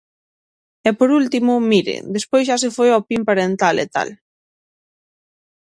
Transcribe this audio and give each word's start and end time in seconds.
E, 0.87 0.89
por 0.99 1.09
último, 1.19 1.53
mire, 1.71 1.95
despois 2.15 2.43
xa 2.49 2.57
se 2.63 2.69
foi 2.77 2.89
ao 2.91 3.05
pin 3.09 3.21
parental, 3.29 3.75
e 3.85 3.87
tal. 3.95 4.09